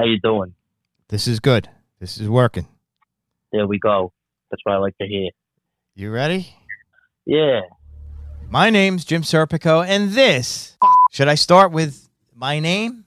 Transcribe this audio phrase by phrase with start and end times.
[0.00, 0.54] How you doing?
[1.10, 1.68] This is good.
[1.98, 2.66] This is working.
[3.52, 4.14] There we go.
[4.50, 5.28] That's what I like to hear.
[5.94, 6.56] You ready?
[7.26, 7.60] Yeah.
[8.48, 10.78] My name's Jim Serpico, and this.
[11.10, 13.04] Should I start with my name,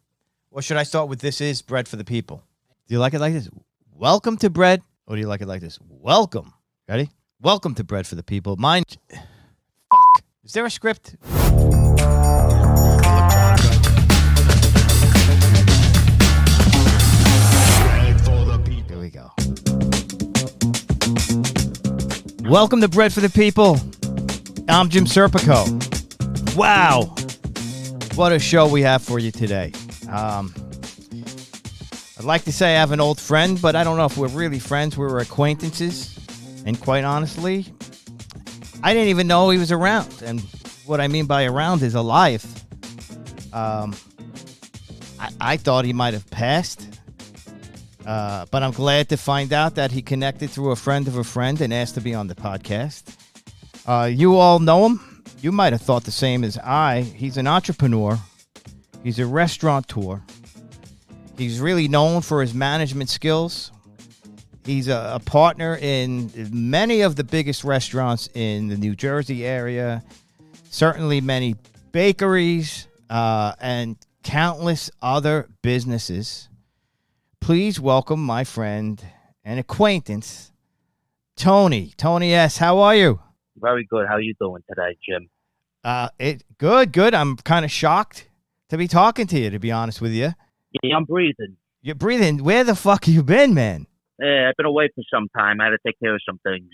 [0.52, 2.44] or should I start with "This is bread for the people"?
[2.88, 3.50] Do you like it like this?
[3.96, 5.80] Welcome to bread, or do you like it like this?
[5.90, 6.54] Welcome.
[6.88, 7.10] Ready?
[7.41, 8.55] Welcome to bread for the people.
[8.58, 8.84] Mine.
[9.10, 10.24] Fuck.
[10.44, 11.16] Is there a script?
[22.49, 23.80] Welcome to Bread for the People.
[24.68, 25.66] I'm Jim Serpico.
[26.58, 27.16] Wow.
[28.16, 29.72] What a show we have for you today.
[30.10, 30.54] Um,
[32.20, 34.27] I'd like to say I have an old friend, but I don't know if we're
[34.27, 34.98] really friends.
[34.98, 36.20] We're acquaintances.
[36.66, 37.66] And quite honestly,
[38.84, 40.22] I didn't even know he was around.
[40.22, 40.41] And
[40.85, 42.44] what I mean by around is alive.
[43.54, 43.96] Um,
[45.18, 46.93] I, I thought he might have passed.
[48.05, 51.23] Uh, but I'm glad to find out that he connected through a friend of a
[51.23, 53.15] friend and asked to be on the podcast.
[53.85, 55.23] Uh, you all know him.
[55.41, 57.01] You might have thought the same as I.
[57.01, 58.20] He's an entrepreneur,
[59.04, 60.21] he's a restaurateur.
[61.37, 63.71] He's really known for his management skills.
[64.66, 70.03] He's a, a partner in many of the biggest restaurants in the New Jersey area,
[70.69, 71.56] certainly many
[71.91, 76.50] bakeries, uh, and countless other businesses
[77.44, 79.03] please welcome my friend
[79.44, 80.53] and acquaintance,
[81.35, 81.91] Tony.
[81.97, 82.57] Tony S.
[82.57, 83.19] How are you?
[83.57, 84.07] Very good.
[84.07, 85.29] How are you doing today, Jim?
[85.84, 87.13] Uh, it good, good.
[87.13, 88.29] I'm kind of shocked
[88.69, 89.50] to be talking to you.
[89.50, 90.31] To be honest with you,
[90.84, 91.57] Yeah, I'm breathing.
[91.81, 92.45] you're breathing.
[92.45, 93.88] Where the fuck have you been, man?
[94.22, 95.59] Yeah, I've been away for some time.
[95.59, 96.69] I had to take care of some things.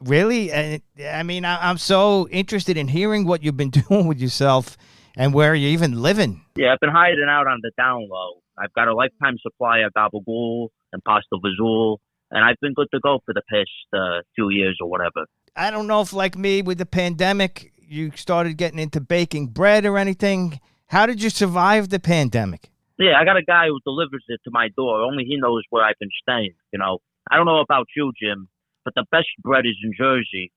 [0.00, 0.50] Really?
[0.50, 0.80] And
[1.12, 4.78] I mean, I, I'm so interested in hearing what you've been doing with yourself
[5.14, 6.40] and where you're even living.
[6.56, 8.40] Yeah, I've been hiding out on the down low.
[8.58, 11.98] I've got a lifetime supply of gabagool and pasta vazul,
[12.30, 15.26] and I've been good to go for the past uh, few years or whatever.
[15.54, 19.86] I don't know if, like me, with the pandemic, you started getting into baking bread
[19.86, 20.60] or anything.
[20.88, 22.70] How did you survive the pandemic?
[22.98, 25.02] Yeah, I got a guy who delivers it to my door.
[25.02, 26.54] Only he knows where I've been staying.
[26.72, 26.98] You know,
[27.30, 28.48] I don't know about you, Jim,
[28.84, 30.52] but the best bread is in Jersey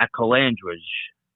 [0.00, 0.84] at Calandra's.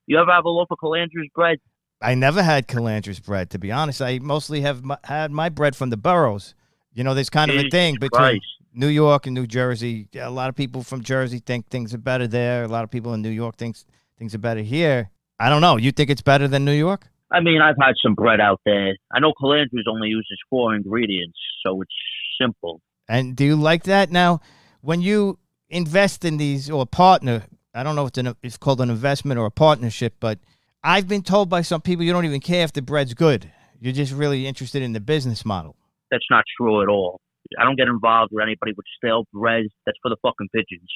[0.07, 1.59] You ever have a loaf of Calandra's bread?
[2.01, 4.03] I never had Calandra's bread, to be honest.
[4.03, 6.55] I mostly have had my bread from the boroughs.
[6.93, 8.45] You know, there's kind of a thing between Christ.
[8.75, 10.09] New York and New Jersey.
[10.19, 12.65] A lot of people from Jersey think things are better there.
[12.65, 13.77] A lot of people in New York think
[14.19, 15.11] things are better here.
[15.39, 15.77] I don't know.
[15.77, 17.09] You think it's better than New York?
[17.31, 18.97] I mean, I've had some bread out there.
[19.13, 21.93] I know Calandra's only uses four ingredients, so it's
[22.41, 22.81] simple.
[23.09, 24.11] And do you like that?
[24.11, 24.41] Now,
[24.81, 28.81] when you invest in these or partner, I don't know if it's, an, it's called
[28.81, 30.39] an investment or a partnership, but
[30.87, 33.51] I've been told by some people you don't even care if the bread's good.
[33.81, 35.75] You're just really interested in the business model.
[36.13, 37.21] That's not true at all.
[37.59, 39.65] I don't get involved with anybody with stale bread.
[39.85, 40.89] That's for the fucking pigeons.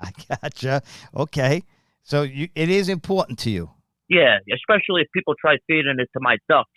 [0.00, 0.82] I gotcha.
[1.14, 1.64] Okay.
[2.02, 3.70] So you, it is important to you.
[4.08, 6.70] Yeah, especially if people try feeding it to my ducks.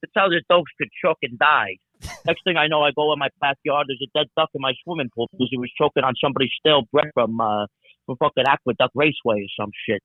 [0.00, 1.78] That's how the ducks could choke and die.
[2.24, 3.86] Next thing I know, I go in my backyard.
[3.88, 6.82] There's a dead duck in my swimming pool because he was choking on somebody's stale
[6.92, 7.66] bread from uh,
[8.06, 10.02] from fucking Aqueduct Raceway or some shit.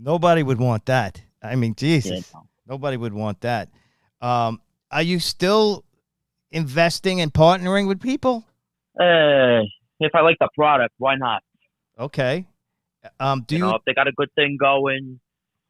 [0.00, 1.20] Nobody would want that.
[1.42, 2.32] I mean, Jesus.
[2.32, 2.46] Yeah, no.
[2.74, 3.68] Nobody would want that.
[4.20, 5.84] Um, are you still
[6.50, 8.44] investing and partnering with people?
[8.98, 9.60] Uh,
[9.98, 11.42] if I like the product, why not?
[11.98, 12.46] Okay.
[13.18, 15.20] Um, do you, you, know, if they got a good thing going,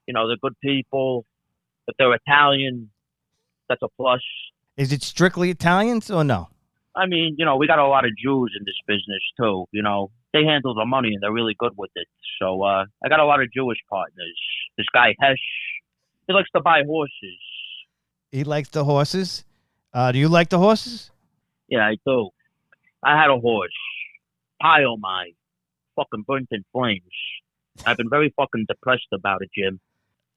[0.07, 1.25] you know, they're good people.
[1.89, 2.91] If they're Italian,
[3.69, 4.21] that's a plus.
[4.77, 6.49] is it strictly Italians or no?
[7.01, 9.65] I mean, you know, we got a lot of Jews in this business too.
[9.73, 12.07] You know, they handle the money and they're really good with it.
[12.41, 14.39] So uh, I got a lot of Jewish partners.
[14.77, 15.39] This guy Hesh,
[16.27, 17.41] he likes to buy horses.
[18.31, 19.45] He likes the horses.
[19.95, 21.11] Uh, do you like the horses?
[21.69, 22.29] Yeah, I do.
[23.03, 23.73] I had a horse,
[24.61, 25.31] Pie-O-My
[25.97, 27.03] fucking burnt in flames.
[27.87, 29.81] I've been very fucking depressed about it, Jim.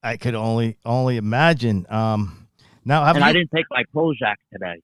[0.01, 1.85] I could only only imagine.
[1.89, 2.47] Um,
[2.85, 3.29] now have And you?
[3.29, 4.81] I didn't take my Prozac today.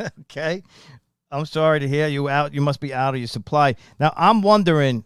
[0.22, 0.62] okay.
[1.30, 2.54] I'm sorry to hear you out.
[2.54, 3.76] You must be out of your supply.
[3.98, 5.04] Now I'm wondering.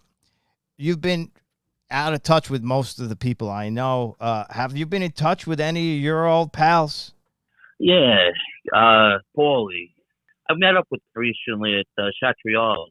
[0.77, 1.31] You've been
[1.91, 4.17] out of touch with most of the people I know.
[4.19, 7.13] Uh, have you been in touch with any of your old pals?
[7.79, 8.31] Yeah,
[8.75, 9.91] uh, Paulie.
[10.49, 12.91] I met up with recently at uh, Satriale's.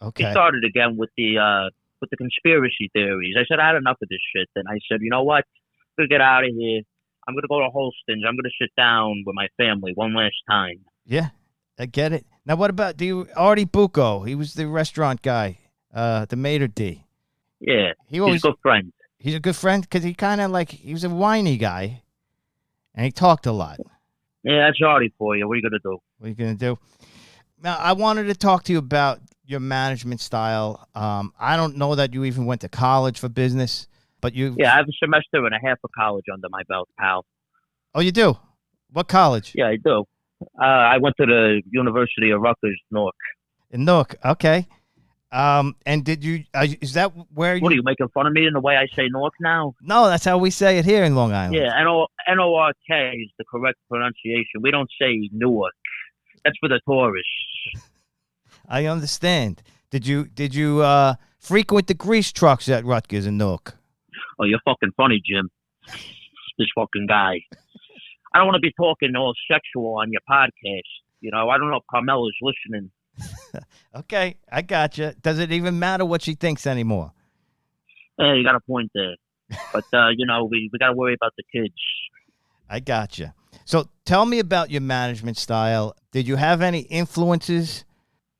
[0.00, 0.30] He Okay.
[0.32, 1.70] started again with the uh,
[2.00, 3.36] with the conspiracy theories.
[3.38, 5.44] I said I had enough of this shit, and I said, you know what?
[5.46, 6.82] I'm gonna get out of here.
[7.26, 8.24] I'm gonna go to Holsten's.
[8.28, 10.84] I'm gonna sit down with my family one last time.
[11.06, 11.28] Yeah,
[11.78, 12.26] I get it.
[12.46, 14.22] Now, what about do you Artie Bucco?
[14.22, 15.58] He was the restaurant guy,
[15.94, 17.04] uh, the maitre d.
[17.60, 18.92] Yeah, He he's always a good friend.
[19.18, 22.02] he's a good friend because he kind of like he was a whiny guy,
[22.94, 23.78] and he talked a lot.
[24.42, 25.48] Yeah, that's Artie for you.
[25.48, 25.98] What are you gonna do?
[26.18, 26.78] What are you gonna do?
[27.62, 30.86] Now, I wanted to talk to you about your management style.
[30.94, 33.88] Um, I don't know that you even went to college for business,
[34.20, 34.54] but you.
[34.58, 37.24] Yeah, I have a semester and a half of college under my belt, pal.
[37.94, 38.36] Oh, you do.
[38.90, 39.52] What college?
[39.54, 40.04] Yeah, I do.
[40.60, 43.14] Uh, I went to the University of Rutgers, Newark.
[43.70, 44.16] In Newark.
[44.24, 44.66] Okay.
[45.32, 46.44] Um, and did you?
[46.54, 47.62] Uh, is that where you?
[47.62, 49.74] What are you making fun of me in the way I say Newark now?
[49.82, 51.56] No, that's how we say it here in Long Island.
[51.56, 54.62] Yeah, N O N O R K is the correct pronunciation.
[54.62, 55.72] We don't say Newark.
[56.44, 57.90] That's for the tourists.
[58.68, 59.60] I understand.
[59.90, 63.76] Did you did you uh, frequent the grease trucks at Rutgers in Newark?
[64.38, 65.50] Oh, you're fucking funny, Jim.
[66.58, 67.40] This fucking guy.
[68.34, 70.82] I don't want to be talking all sexual on your podcast.
[71.20, 72.90] You know, I don't know if Carmela's listening.
[73.96, 75.12] Okay, I got you.
[75.22, 77.12] Does it even matter what she thinks anymore?
[78.18, 79.14] Hey, you got a point there.
[79.72, 81.74] But, uh, you know, we, we got to worry about the kids.
[82.68, 83.30] I got you.
[83.64, 85.94] So tell me about your management style.
[86.10, 87.84] Did you have any influences?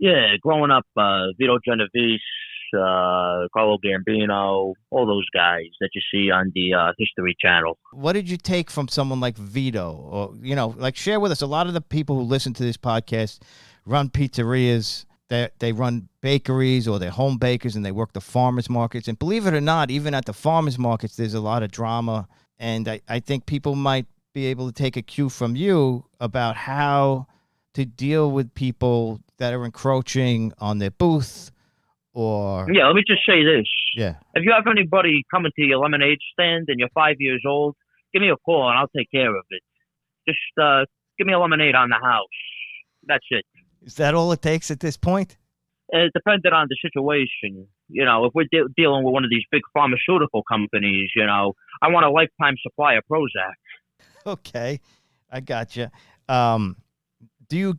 [0.01, 2.21] Yeah, growing up, uh, Vito Genovese,
[2.75, 7.79] uh, Carlo Gambino, all those guys that you see on the uh, History Channel.
[7.93, 9.93] What did you take from someone like Vito?
[9.93, 11.43] Or you know, like share with us.
[11.43, 13.41] A lot of the people who listen to this podcast
[13.87, 15.05] run pizzerias.
[15.29, 19.09] They they run bakeries or they're home bakers and they work the farmers markets.
[19.09, 22.29] And believe it or not, even at the farmers markets, there's a lot of drama.
[22.59, 26.57] And I, I think people might be able to take a cue from you about
[26.57, 27.27] how
[27.75, 31.51] to deal with people that are encroaching on their booth
[32.15, 33.67] or Yeah, let me just say this.
[33.95, 34.15] yeah.
[34.35, 37.75] If you have anybody coming to your lemonade stand and you're five years old,
[38.13, 39.63] give me a call and I'll take care of it.
[40.27, 40.85] Just uh,
[41.19, 42.25] give me a lemonade on the house.
[43.07, 43.45] That's it.
[43.83, 45.37] Is that all it takes at this point?
[45.91, 47.67] It depended on the situation.
[47.89, 51.53] You know, if we're de- dealing with one of these big pharmaceutical companies, you know,
[51.83, 53.53] I want a lifetime supply of Prozac.
[54.27, 54.81] Okay,
[55.31, 55.89] I got you.
[56.31, 56.77] Um,
[57.47, 57.79] do you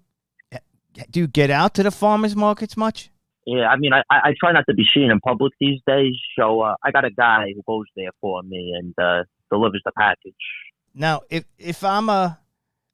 [1.09, 3.09] do you get out to the farmers markets much?
[3.45, 6.61] Yeah, I mean, I, I try not to be seen in public these days, so
[6.61, 10.33] uh, I got a guy who goes there for me and uh, delivers the package.
[10.95, 12.39] Now, if if I'm a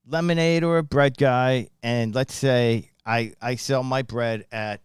[0.05, 4.81] lemonade or a bread guy, and let's say I I sell my bread at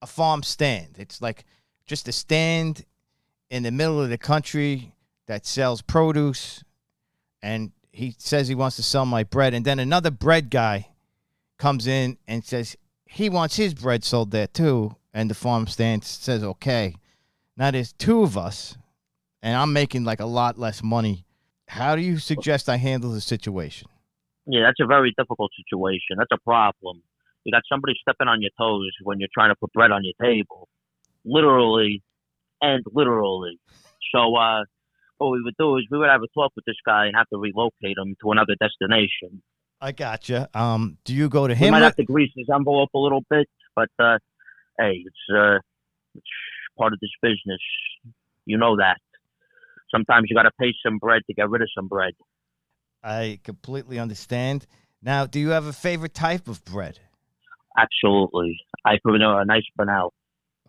[0.00, 1.44] a farm stand, it's like
[1.86, 2.84] just a stand
[3.50, 4.92] in the middle of the country
[5.26, 6.62] that sells produce,
[7.42, 10.88] and he says he wants to sell my bread, and then another bread guy
[11.58, 16.04] comes in and says he wants his bread sold there too, and the farm stand
[16.04, 16.94] says okay.
[17.56, 18.76] Now there's two of us,
[19.42, 21.24] and I'm making like a lot less money.
[21.68, 23.88] How do you suggest I handle the situation?
[24.46, 26.16] Yeah, that's a very difficult situation.
[26.16, 27.02] That's a problem.
[27.44, 30.14] You got somebody stepping on your toes when you're trying to put bread on your
[30.22, 30.68] table,
[31.24, 32.02] literally
[32.60, 33.58] and literally.
[34.14, 34.64] So, uh,
[35.18, 37.28] what we would do is we would have a talk with this guy and have
[37.28, 39.42] to relocate him to another destination.
[39.80, 40.48] I gotcha.
[40.54, 41.70] Um, do you go to We him?
[41.72, 44.18] might with- have to grease his envelope a little bit, but uh,
[44.78, 45.58] hey, it's uh,
[46.14, 46.26] it's
[46.76, 47.60] part of this business.
[48.46, 48.98] You know that.
[49.90, 52.12] Sometimes you got to pay some bread to get rid of some bread.
[53.02, 54.66] I completely understand.
[55.02, 56.98] Now, do you have a favorite type of bread?
[57.76, 60.12] Absolutely, I prefer a nice Bernal.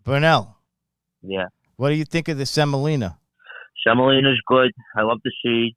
[0.04, 0.56] Burnell,
[1.22, 1.46] Yeah.
[1.76, 3.18] what do you think of the semolina?
[3.86, 4.70] Semolina's good.
[4.96, 5.76] I love the seeds.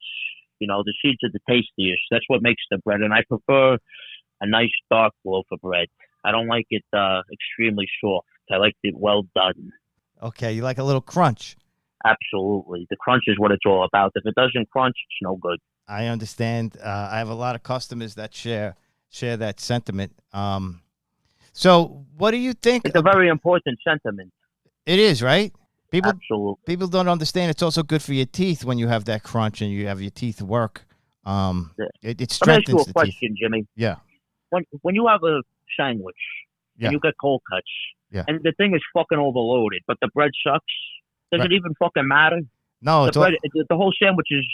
[0.60, 2.02] You know, the seeds are the tastiest.
[2.12, 3.02] That's what makes the bread.
[3.02, 3.78] And I prefer
[4.42, 5.88] a nice dark loaf of bread.
[6.24, 8.28] I don't like it uh, extremely soft.
[8.52, 9.72] I like it well done.
[10.22, 11.56] Okay, you like a little crunch.
[12.06, 12.86] Absolutely.
[12.90, 14.12] The crunch is what it's all about.
[14.16, 15.60] If it doesn't crunch, it's no good.
[15.88, 16.78] I understand.
[16.84, 18.76] Uh, I have a lot of customers that share
[19.10, 20.12] share that sentiment.
[20.34, 20.82] Um,
[21.54, 22.86] so, what do you think?
[22.86, 24.32] It's a very important sentiment.
[24.86, 25.54] It is right.
[25.92, 26.64] People Absolutely.
[26.66, 27.52] people don't understand.
[27.52, 30.10] It's also good for your teeth when you have that crunch and you have your
[30.12, 30.86] teeth work.
[31.26, 31.86] Um, Yeah.
[32.02, 32.94] it, it Let me ask you strengthens a the teeth.
[32.94, 33.68] question, Jimmy.
[33.76, 33.96] Yeah.
[34.50, 35.42] When when you have a
[35.78, 36.16] sandwich
[36.78, 36.88] Yeah.
[36.88, 37.68] and you get cold cuts
[38.12, 38.24] Yeah.
[38.28, 40.66] and the thing is fucking overloaded, but the bread sucks,
[41.32, 41.52] does Right.
[41.52, 42.42] it even fucking matter?
[42.82, 43.32] No, the it's all,
[43.70, 44.46] the whole sandwich is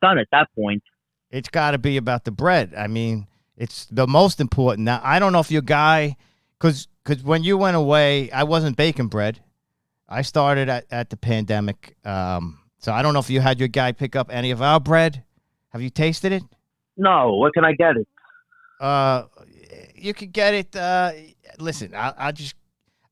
[0.00, 0.82] done at that point.
[1.30, 2.72] it's got to be about the bread.
[2.76, 4.84] I mean, it's the most important.
[4.84, 6.16] Now, I don't know if your guy,
[6.58, 9.40] because because when you went away, I wasn't baking bread.
[10.08, 11.96] I started at, at the pandemic.
[12.04, 14.78] Um, so I don't know if you had your guy pick up any of our
[14.80, 15.24] bread.
[15.70, 16.42] Have you tasted it?
[16.96, 18.06] No, where can I get it?
[18.80, 19.24] Uh,
[20.04, 20.76] you could get it.
[20.76, 21.12] Uh,
[21.58, 22.54] listen, I, I just,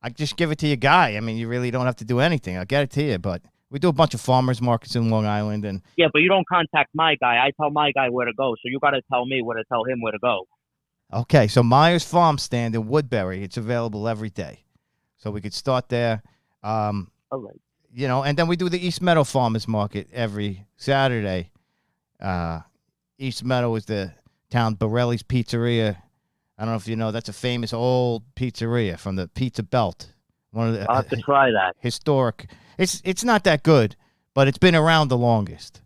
[0.03, 1.17] I just give it to your guy.
[1.17, 2.57] I mean, you really don't have to do anything.
[2.59, 3.19] I'll get it to you.
[3.19, 6.29] But we do a bunch of farmers markets in Long Island, and Yeah, but you
[6.29, 7.37] don't contact my guy.
[7.45, 9.65] I tell my guy where to go, so you got to tell me where to
[9.65, 10.47] tell him where to go.
[11.13, 11.49] okay.
[11.49, 14.65] So Myers Farm Stand in Woodbury, it's available every day.
[15.17, 16.23] So we could start there.
[16.63, 17.61] Um, All right.
[17.95, 21.51] you know, and then we do the East Meadow Farmers Market every Saturday.
[22.21, 22.61] Uh,
[23.19, 24.13] East Meadow is the
[24.51, 25.97] town Borrelli's Pizzeria.
[26.63, 30.13] I don't know if you know that's a famous old pizzeria from the Pizza Belt.
[30.53, 31.75] One of the I'll have to try that.
[31.81, 32.49] historic.
[32.79, 33.97] It's it's not that good,
[34.33, 35.83] but it's been around the longest.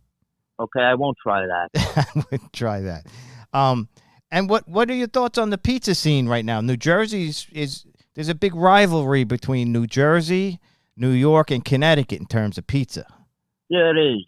[0.60, 1.68] Okay, I won't try that.
[2.14, 3.06] I would try that.
[3.54, 3.88] Um,
[4.30, 6.60] and what what are your thoughts on the pizza scene right now?
[6.60, 10.60] New Jersey's is there's a big rivalry between New Jersey,
[10.94, 13.06] New York, and Connecticut in terms of pizza.
[13.70, 14.26] Yeah, it is.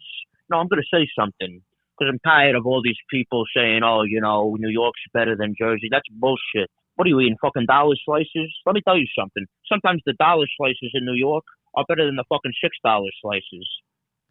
[0.49, 1.61] No, I'm going to say something
[1.99, 5.55] because I'm tired of all these people saying, "Oh, you know, New York's better than
[5.59, 6.69] Jersey." That's bullshit.
[6.95, 7.37] What are you eating?
[7.41, 8.53] Fucking dollar slices?
[8.65, 9.45] Let me tell you something.
[9.67, 11.43] Sometimes the dollar slices in New York
[11.75, 13.67] are better than the fucking six dollar slices.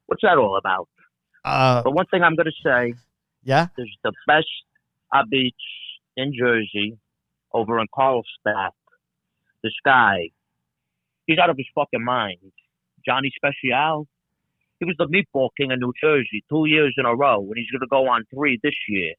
[0.07, 0.89] What's that all about?
[1.45, 2.95] Uh, But one thing I'm going to say
[3.49, 3.69] yeah.
[3.77, 4.47] There's the best
[5.31, 5.55] beach
[6.17, 6.99] in Jersey
[7.53, 8.73] over in Carlstadt.
[9.63, 10.31] This guy,
[11.27, 12.53] he's out of his fucking mind.
[13.07, 14.07] Johnny Special.
[14.81, 17.71] He was the meatball king of New Jersey two years in a row, and he's
[17.71, 19.15] going to go on three this year.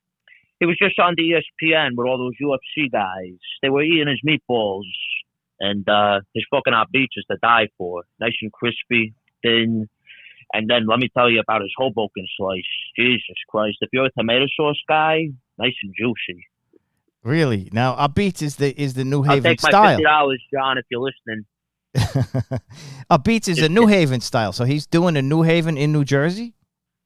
[0.59, 3.39] He was just on the ESPN with all those UFC guys.
[3.61, 4.83] They were eating his meatballs,
[5.59, 8.03] and uh, his fucking hot beach is to die for.
[8.19, 9.87] Nice and crispy, thin,
[10.53, 12.63] and then let me tell you about his Hoboken slice.
[12.97, 13.77] Jesus Christ.
[13.81, 16.45] If you're a tomato sauce guy, nice and juicy.
[17.23, 17.69] Really?
[17.71, 19.89] Now, our beats is the is the New I'll Haven take my style.
[19.91, 21.45] fifty dollars, John, if you're listening.
[23.09, 24.53] our beats is a New Haven style.
[24.53, 26.53] So he's doing a New Haven in New Jersey.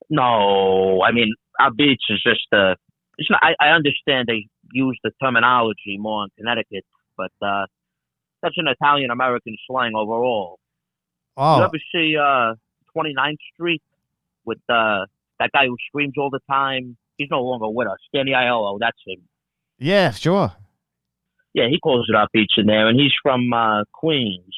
[0.10, 2.76] No, I mean our beach is just uh
[3.18, 6.86] it's not I, I understand they use the terminology more in Connecticut,
[7.18, 7.66] but uh
[8.42, 10.60] that's an Italian American slang overall.
[11.38, 11.58] Oh.
[11.60, 12.56] You ever see uh
[12.96, 13.82] 29th Street
[14.46, 15.06] with uh
[15.40, 16.98] that guy who screams all the time?
[17.18, 18.00] He's no longer with us.
[18.14, 19.22] Danny Aiello, that's him.
[19.78, 20.54] yeah, sure.
[21.54, 24.56] Yeah, he calls it our beach in there, and he's from uh, Queens.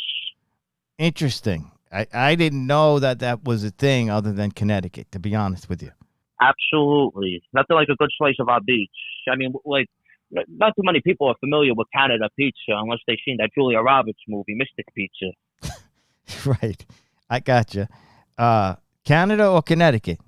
[0.97, 1.71] Interesting.
[1.91, 5.11] I, I didn't know that that was a thing other than Connecticut.
[5.11, 5.91] To be honest with you.
[6.41, 8.89] Absolutely, nothing like a good slice of our beach.
[9.31, 9.87] I mean, like,
[10.31, 14.19] not too many people are familiar with Canada pizza unless they've seen that Julia Roberts
[14.27, 15.31] movie, Mystic Pizza.
[16.61, 16.85] right.
[17.29, 17.87] I gotcha.
[18.37, 18.75] Uh,
[19.05, 20.19] Canada or Connecticut?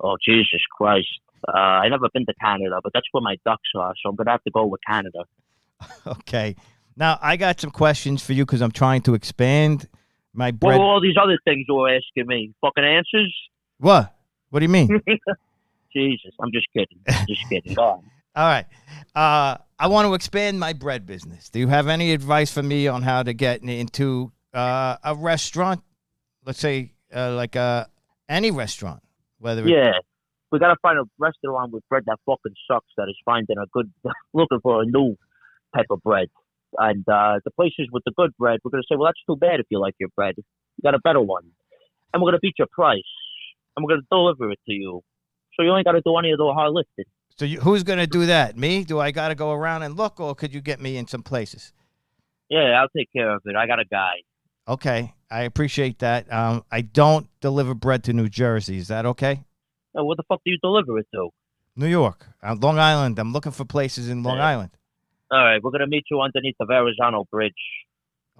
[0.00, 1.08] Oh Jesus Christ!
[1.46, 4.32] Uh, I never been to Canada, but that's where my ducks are, so I'm gonna
[4.32, 5.20] have to go with Canada.
[6.06, 6.56] Okay.
[6.96, 9.88] Now I got some questions for you because I'm trying to expand
[10.32, 10.78] my What bread.
[10.78, 12.52] were all these other things you were asking me?
[12.60, 13.34] Fucking answers?
[13.78, 14.14] What?
[14.50, 14.88] What do you mean?
[15.92, 16.98] Jesus, I'm just kidding.
[17.28, 17.74] Just kidding.
[17.74, 18.02] Go on.
[18.36, 18.66] All right.
[19.14, 21.48] Uh, I want to expand my bread business.
[21.48, 25.82] Do you have any advice for me on how to get into uh, a restaurant?
[26.44, 27.86] Let's say uh, like uh,
[28.28, 29.02] any restaurant,
[29.38, 29.92] whether it- Yeah.
[30.50, 33.92] We gotta find a restaurant with bread that fucking sucks that is finding a good
[34.32, 35.14] looking for a new
[35.76, 36.28] type of bread.
[36.76, 39.60] And uh the places with the good bread, we're gonna say, Well that's too bad
[39.60, 40.34] if you like your bread.
[40.36, 41.44] You got a better one.
[42.12, 43.02] And we're gonna beat your price.
[43.76, 45.00] And we're gonna deliver it to you.
[45.54, 47.04] So you ain't gotta do any of the hard lifting.
[47.36, 48.56] So you, who's going to do that?
[48.58, 48.82] Me?
[48.82, 51.22] Do I got to go around and look, or could you get me in some
[51.22, 51.72] places?
[52.50, 53.54] Yeah, I'll take care of it.
[53.54, 54.14] I got a guy.
[54.66, 56.32] Okay, I appreciate that.
[56.32, 58.76] Um, I don't deliver bread to New Jersey.
[58.78, 59.44] Is that okay?
[59.94, 61.28] Now, what the fuck do you deliver it to?
[61.76, 63.20] New York, uh, Long Island.
[63.20, 64.46] I'm looking for places in Long Yeah.
[64.48, 64.70] Island.
[65.30, 67.52] All right, we're gonna meet you underneath the Verrazano Bridge.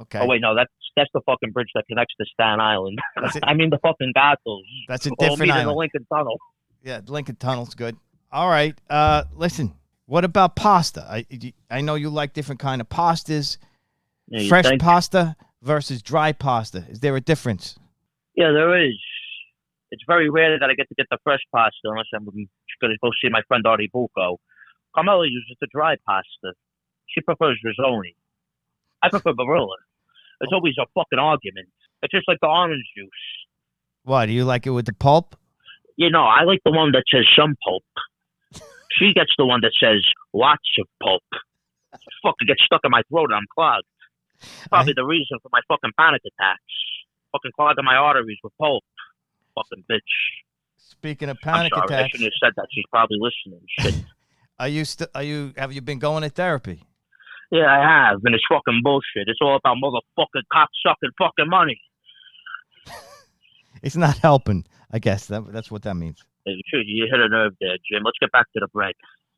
[0.00, 2.98] Okay, Oh wait, no, that's that's the fucking bridge that connects to Staten Island.
[3.42, 4.62] I mean the fucking Gatos.
[4.88, 5.78] that's a different meet in the island.
[5.78, 6.36] Lincoln Tunnel.
[6.82, 7.96] Yeah, Lincoln Tunnel's good.
[8.32, 8.78] All right.
[8.88, 9.74] Uh, listen.
[10.06, 11.06] What about pasta?
[11.08, 11.26] I
[11.70, 13.58] I know you like different kind of pastas.
[14.28, 14.80] Yeah, Fresh think?
[14.80, 16.84] pasta versus dry pasta.
[16.88, 17.78] Is there a difference?
[18.34, 18.96] Yeah, there is.
[19.90, 22.48] It's very rare that I get to get the fresh pasta unless I'm going
[22.82, 24.38] to go see my friend Artie Bucco.
[24.94, 26.54] Carmela uses the dry pasta.
[27.08, 28.14] She prefers Ronzoni.
[29.02, 29.76] I prefer Barilla.
[30.40, 31.68] It's always a fucking argument.
[32.02, 33.10] It's just like the orange juice.
[34.04, 35.36] What do you like it with the pulp?
[35.96, 37.84] You know, I like the one that says some pulp.
[38.98, 41.22] She gets the one that says lots of pulp.
[42.22, 43.84] Fucking gets stuck in my throat and I'm clogged.
[44.70, 46.74] Probably the reason for my fucking panic attacks.
[47.32, 48.82] Fucking clogging my arteries with pulp.
[49.54, 50.00] Fucking bitch.
[50.78, 52.66] Speaking of I'm panic attacks, I shouldn't have said that.
[52.72, 53.60] She's probably listening.
[53.78, 54.04] Shit.
[54.58, 56.82] are you st- are you have you been going to therapy?
[57.50, 59.26] Yeah, I have, and it's fucking bullshit.
[59.26, 61.80] It's all about motherfucking cock sucking fucking money.
[63.82, 64.64] it's not helping.
[64.90, 66.24] I guess that, that's what that means.
[66.46, 68.02] You hit a nerve there, Jim.
[68.04, 68.94] Let's get back to the bread.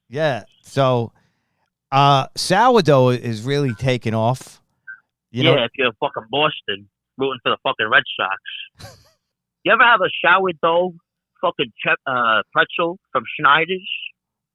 [0.08, 0.44] Yeah.
[0.62, 1.12] So,
[1.90, 4.60] uh, sourdough is really taking off.
[5.30, 8.98] You yeah, know, if you're fucking Boston, rooting for the fucking Red Sox.
[9.64, 10.94] you ever have a sourdough
[11.40, 13.88] fucking che- uh, pretzel from Schneider's?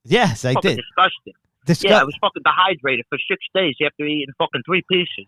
[0.04, 0.82] yes, I fucking did.
[0.82, 1.34] disgusting.
[1.66, 5.26] Disgu- Yeah, I was fucking dehydrated for six days after eating fucking three pieces.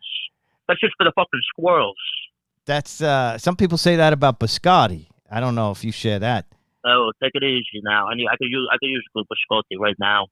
[0.67, 1.97] That's just for the fucking squirrels.
[2.67, 5.07] That's uh, some people say that about biscotti.
[5.31, 6.47] I don't know if you share that.
[6.85, 8.07] Oh, take it easy now.
[8.09, 10.27] I need, I could use, I could use a good biscotti right now.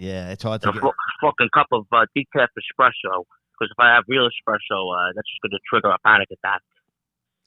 [0.00, 0.82] Yeah, it's hard to get.
[0.82, 3.24] a fucking cup of uh, decaf espresso.
[3.52, 6.62] Because if I have real espresso, uh, that's just going to trigger a panic attack.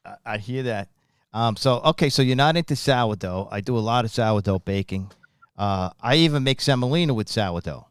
[0.06, 0.90] I, I hear that.
[1.34, 3.48] Um, so okay, so you're not into sourdough.
[3.50, 5.12] I do a lot of sourdough baking.
[5.58, 7.88] Uh, I even make semolina with sourdough.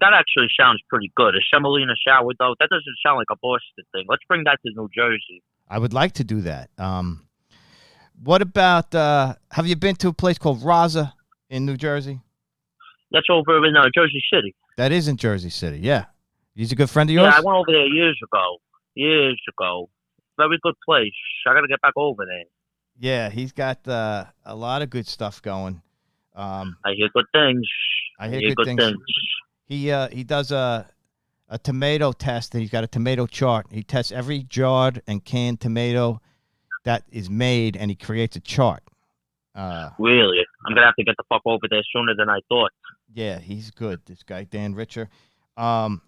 [0.00, 1.34] That actually sounds pretty good.
[1.34, 2.56] A semolina sourdough.
[2.58, 4.06] That doesn't sound like a Boston thing.
[4.08, 5.42] Let's bring that to New Jersey.
[5.68, 6.70] I would like to do that.
[6.78, 7.26] Um,
[8.22, 8.94] what about?
[8.94, 11.12] Uh, have you been to a place called Razza
[11.48, 12.20] in New Jersey?
[13.10, 14.54] That's over in uh, Jersey City.
[14.76, 15.78] That is in Jersey City.
[15.78, 16.06] Yeah,
[16.54, 17.32] he's a good friend of yours.
[17.32, 18.58] Yeah, I went over there years ago.
[18.94, 19.88] Years ago.
[20.36, 21.12] Very good place.
[21.46, 22.44] I got to get back over there.
[22.98, 25.82] Yeah, he's got uh, a lot of good stuff going.
[26.34, 27.66] Um, I hear good things.
[28.18, 28.82] I hear good things.
[29.66, 30.88] he uh, he does a
[31.48, 32.54] a tomato test.
[32.54, 33.66] and He's got a tomato chart.
[33.70, 36.20] He tests every jarred and canned tomato
[36.84, 38.82] that is made, and he creates a chart.
[39.54, 40.38] Uh, Really?
[40.66, 42.72] I'm gonna have to get the fuck over there sooner than I thought.
[43.12, 44.00] yeah, he's good.
[44.06, 45.08] This guy Dan Richer.
[45.56, 46.02] Um,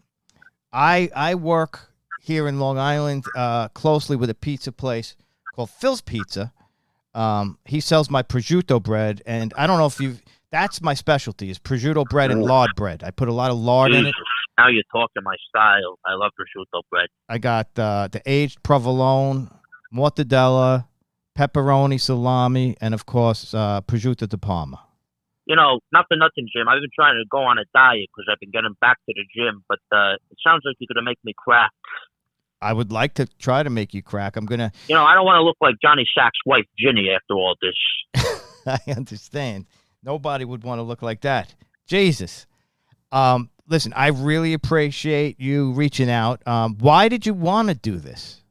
[0.72, 5.14] I I work here in Long Island uh, closely with a pizza place
[5.54, 6.52] called Phil's Pizza.
[7.16, 10.18] Um, he sells my prosciutto bread, and I don't know if you.
[10.52, 13.02] That's my specialty is prosciutto bread and lard bread.
[13.02, 14.14] I put a lot of lard in it.
[14.58, 15.98] Now you're talking my style.
[16.06, 17.08] I love prosciutto bread.
[17.28, 19.50] I got uh, the aged provolone,
[19.92, 20.86] mortadella,
[21.36, 24.82] pepperoni, salami, and of course uh, prosciutto di Parma.
[25.46, 26.68] You know, not for nothing, Jim.
[26.68, 29.24] I've been trying to go on a diet because I've been getting back to the
[29.34, 31.70] gym, but uh, it sounds like you're gonna make me crack.
[32.60, 34.36] I would like to try to make you crack.
[34.36, 34.72] I'm gonna.
[34.88, 38.24] You know, I don't want to look like Johnny Sack's wife, Ginny, after all this.
[38.66, 39.66] I understand.
[40.02, 41.54] Nobody would want to look like that.
[41.86, 42.46] Jesus.
[43.12, 46.46] Um, listen, I really appreciate you reaching out.
[46.46, 48.42] Um, why did you want to do this?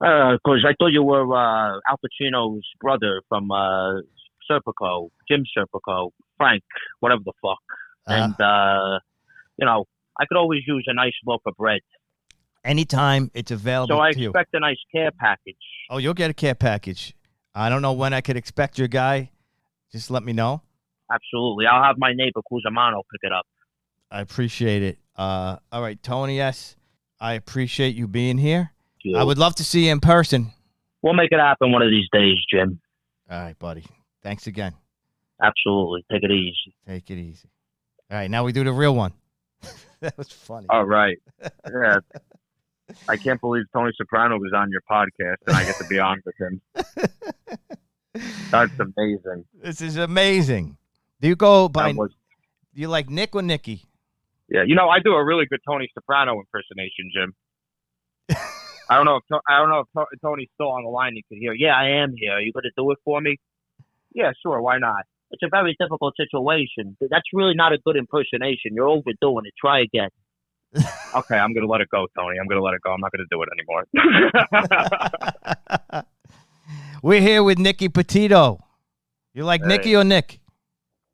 [0.00, 4.00] Because I thought you were uh, Al Pacino's brother from uh,
[4.50, 6.62] Serpico, Jim Serpico, Frank,
[7.00, 7.58] whatever the fuck.
[8.06, 8.98] Uh, And, uh,
[9.56, 9.86] you know,
[10.20, 11.80] I could always use a nice loaf of bread.
[12.64, 14.28] Anytime it's available So I to you.
[14.30, 15.56] expect a nice care package.
[15.90, 17.14] Oh, you'll get a care package.
[17.54, 19.30] I don't know when I could expect your guy.
[19.92, 20.62] Just let me know.
[21.12, 21.66] Absolutely.
[21.66, 23.46] I'll have my neighbor Cusimano pick it up.
[24.10, 24.98] I appreciate it.
[25.16, 26.76] Uh, all right, Tony S.
[27.20, 28.72] I appreciate you being here.
[29.14, 30.52] I would love to see you in person.
[31.02, 32.80] We'll make it happen one of these days, Jim.
[33.30, 33.84] All right, buddy.
[34.22, 34.72] Thanks again.
[35.42, 36.04] Absolutely.
[36.10, 36.74] Take it easy.
[36.86, 37.50] Take it easy.
[38.10, 39.12] All right, now we do the real one.
[40.00, 40.66] that was funny.
[40.70, 41.18] All right.
[41.70, 41.98] Yeah.
[43.08, 46.22] I can't believe Tony Soprano was on your podcast and I get to be on
[46.24, 46.60] with him.
[48.50, 49.44] That's amazing.
[49.62, 50.76] This is amazing.
[51.20, 51.92] Do you go by?
[51.92, 52.10] Was,
[52.74, 53.86] do you like Nick or Nikki?
[54.48, 57.34] yeah, you know, I do a really good Tony Soprano impersonation, Jim.
[58.88, 61.16] I don't know if I don't know if Tony's still on the line.
[61.16, 61.54] You could hear.
[61.54, 62.32] Yeah, I am here.
[62.32, 63.38] Are you going to do it for me?
[64.14, 64.60] Yeah, sure.
[64.60, 65.04] Why not?
[65.30, 66.96] It's a very difficult situation.
[67.00, 68.72] That's really not a good impersonation.
[68.74, 69.54] You're overdoing it.
[69.58, 70.10] Try again.
[71.14, 72.38] Okay, I'm gonna let it go, Tony.
[72.40, 72.90] I'm gonna let it go.
[72.92, 73.84] I'm not gonna do it anymore.
[77.02, 78.60] We're here with Nikki Petito.
[79.34, 79.68] You like Hey.
[79.68, 80.40] Nikki or Nick?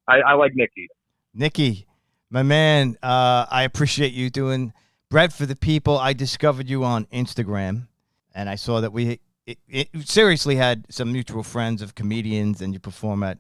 [0.09, 0.88] I, I like Nikki.
[1.35, 1.87] Nikki,
[2.31, 4.73] my man, uh, I appreciate you doing
[5.11, 5.99] bread for the people.
[5.99, 7.88] I discovered you on Instagram,
[8.35, 12.73] and I saw that we it, it seriously had some mutual friends of comedians, and
[12.73, 13.38] you perform at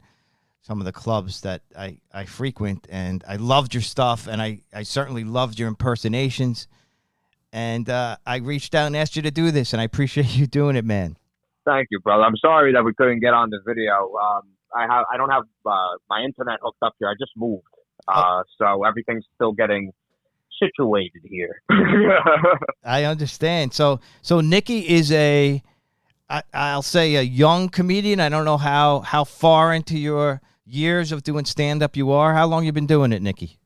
[0.62, 4.60] some of the clubs that I, I frequent, and I loved your stuff, and I,
[4.72, 6.68] I certainly loved your impersonations.
[7.52, 10.46] And uh, I reached out and asked you to do this, and I appreciate you
[10.46, 11.16] doing it, man.
[11.64, 12.24] Thank you, brother.
[12.24, 14.14] I'm sorry that we couldn't get on the video.
[14.16, 14.42] Um,
[14.74, 15.70] I have I don't have uh,
[16.08, 17.08] my internet hooked up here.
[17.08, 17.64] I just moved,
[18.08, 19.92] uh, so everything's still getting
[20.62, 21.62] situated here.
[22.84, 23.74] I understand.
[23.74, 25.62] So so Nikki is a
[26.28, 28.20] I, I'll say a young comedian.
[28.20, 30.40] I don't know how how far into your
[30.72, 32.34] years of doing stand up you are.
[32.34, 33.58] How long you been doing it, Nikki?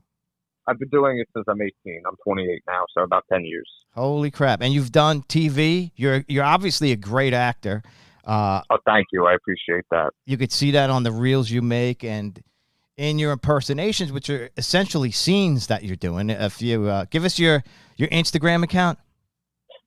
[0.67, 2.03] I've been doing it since I'm 18.
[2.07, 3.69] I'm 28 now, so about 10 years.
[3.95, 4.61] Holy crap!
[4.63, 5.93] And you've done TV.
[5.95, 7.83] You're you're obviously a great actor.
[8.25, 9.27] Uh, Oh, thank you.
[9.27, 10.11] I appreciate that.
[10.25, 12.43] you could see that on the reels you make and
[12.97, 16.31] in your impersonations, which are essentially scenes that you're doing.
[16.31, 17.63] If you uh, give us your
[17.97, 18.99] your Instagram account,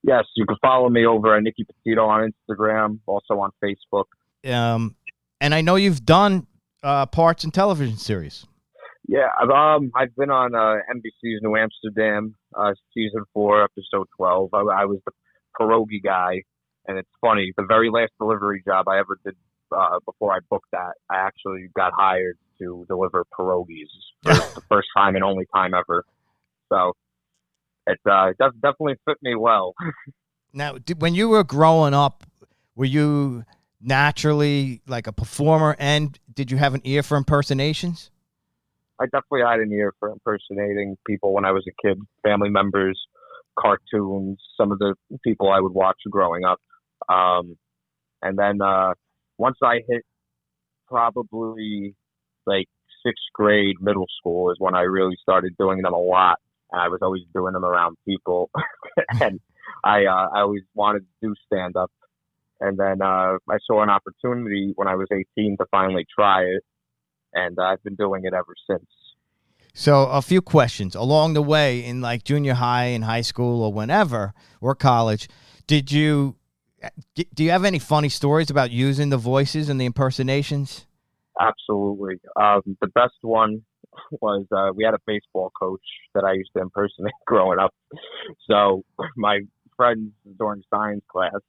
[0.04, 4.04] Yes, you can follow me over at Nicky Petito on Instagram, also on Facebook.
[4.48, 4.94] Um,
[5.40, 6.46] and I know you've done
[6.82, 8.46] uh, parts in television series.
[9.06, 14.50] Yeah, I've um I've been on uh, NBC's New Amsterdam, uh, season four, episode twelve.
[14.52, 15.12] I, I was the
[15.58, 16.42] pierogi guy,
[16.86, 17.52] and it's funny.
[17.56, 19.34] The very last delivery job I ever did
[19.74, 23.86] uh, before I booked that, I actually got hired to deliver pierogies
[24.22, 26.04] for the first time and only time ever.
[26.70, 26.92] So
[27.86, 29.74] it uh, def- definitely fit me well.
[30.50, 32.24] Now, did, when you were growing up,
[32.74, 33.44] were you
[33.80, 38.10] naturally like a performer, and did you have an ear for impersonations?
[39.00, 43.00] I definitely had an ear for impersonating people when I was a kid, family members,
[43.58, 46.58] cartoons, some of the people I would watch growing up.
[47.08, 47.56] Um,
[48.22, 48.94] and then uh,
[49.36, 50.02] once I hit
[50.88, 51.94] probably
[52.46, 52.66] like
[53.06, 56.38] sixth grade, middle school is when I really started doing them a lot.
[56.72, 58.50] And I was always doing them around people.
[59.20, 59.40] and
[59.84, 61.90] I, uh, I always wanted to do stand up.
[62.60, 66.62] And then uh, I saw an opportunity when I was 18 to finally try it.
[67.34, 68.86] And I've been doing it ever since.
[69.74, 73.72] So, a few questions along the way in like junior high and high school or
[73.72, 75.28] whenever or college.
[75.66, 76.36] Did you
[77.14, 80.86] do you have any funny stories about using the voices and the impersonations?
[81.40, 82.20] Absolutely.
[82.40, 83.62] Um, the best one
[84.20, 85.82] was uh, we had a baseball coach
[86.14, 87.74] that I used to impersonate growing up.
[88.48, 88.84] So
[89.16, 89.40] my
[89.76, 91.40] friends during science class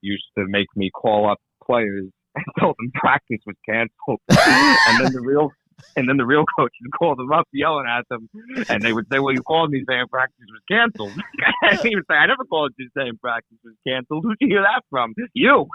[0.00, 5.12] used to make me call up players and tell them practice was canceled, and then
[5.12, 5.50] the real
[5.96, 8.28] and then the real coach would call them up yelling at them,
[8.68, 11.12] and they would say, "Well, you called me saying practice was canceled."
[11.62, 14.24] and he would say, "I never called you saying practice was canceled.
[14.24, 15.14] Who'd you hear that from?
[15.32, 15.66] You."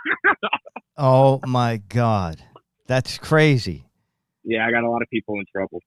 [0.98, 2.42] oh my god,
[2.88, 3.86] that's crazy.
[4.48, 5.82] Yeah, I got a lot of people in trouble.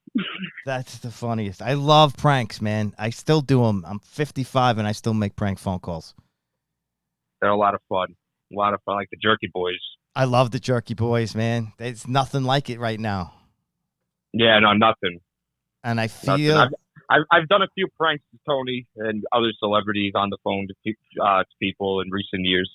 [0.66, 1.62] That's the funniest.
[1.62, 2.92] I love pranks, man.
[2.98, 3.84] I still do them.
[3.86, 6.12] I'm 55 and I still make prank phone calls.
[7.40, 8.16] They're a lot of fun.
[8.52, 9.78] A lot of fun, like the Jerky Boys.
[10.14, 11.72] I love the Jerky Boys, man.
[11.78, 13.34] There's nothing like it right now.
[14.32, 15.20] Yeah, no, nothing.
[15.84, 16.68] And I feel I've,
[17.10, 20.94] I've, I've done a few pranks to Tony and other celebrities on the phone to,
[21.22, 22.70] uh, to people in recent years.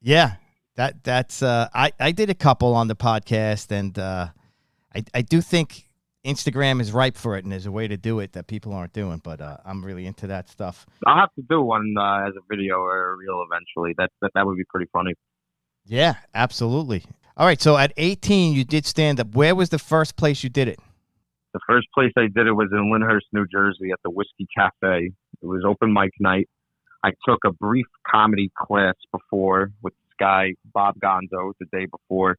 [0.00, 0.36] Yeah,
[0.76, 4.28] that that's uh, I I did a couple on the podcast, and uh,
[4.94, 5.88] I I do think
[6.24, 8.92] Instagram is ripe for it, and there's a way to do it that people aren't
[8.92, 9.20] doing.
[9.22, 10.86] But uh, I'm really into that stuff.
[11.06, 13.94] I'll have to do one uh, as a video or a reel eventually.
[13.98, 15.14] That, that that would be pretty funny.
[15.84, 17.04] Yeah, absolutely.
[17.36, 19.34] All right, so at 18, you did stand up.
[19.34, 20.78] Where was the first place you did it?
[21.54, 25.10] The first place I did it was in Lyndhurst, New Jersey, at the Whiskey Cafe.
[25.42, 26.48] It was open mic night.
[27.04, 32.36] I took a brief comedy class before with this guy Bob Gonzo the day before.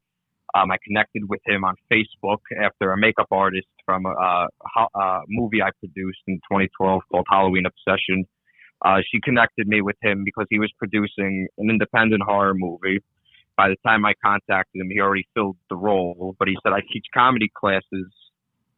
[0.55, 5.21] Um, I connected with him on Facebook after a makeup artist from a, a, a
[5.27, 8.25] movie I produced in 2012 called Halloween Obsession.
[8.83, 12.99] Uh, she connected me with him because he was producing an independent horror movie.
[13.55, 16.81] By the time I contacted him, he already filled the role, but he said, I
[16.91, 18.11] teach comedy classes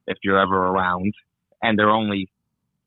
[0.07, 1.13] if you're ever around.
[1.61, 2.29] And they're only,